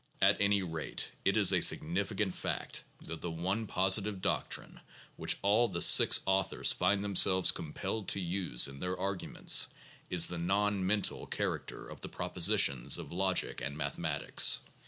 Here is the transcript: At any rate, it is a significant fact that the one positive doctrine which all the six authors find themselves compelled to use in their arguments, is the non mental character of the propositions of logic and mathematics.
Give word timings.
At 0.19 0.41
any 0.41 0.63
rate, 0.63 1.11
it 1.23 1.37
is 1.37 1.53
a 1.53 1.61
significant 1.61 2.33
fact 2.33 2.83
that 3.01 3.21
the 3.21 3.29
one 3.29 3.67
positive 3.67 4.19
doctrine 4.19 4.79
which 5.15 5.37
all 5.43 5.67
the 5.67 5.79
six 5.79 6.21
authors 6.25 6.71
find 6.73 7.03
themselves 7.03 7.51
compelled 7.51 8.07
to 8.07 8.19
use 8.19 8.67
in 8.67 8.79
their 8.79 8.99
arguments, 8.99 9.67
is 10.09 10.25
the 10.25 10.39
non 10.39 10.83
mental 10.83 11.27
character 11.27 11.87
of 11.87 12.01
the 12.01 12.09
propositions 12.09 12.97
of 12.97 13.11
logic 13.11 13.61
and 13.61 13.77
mathematics. 13.77 14.61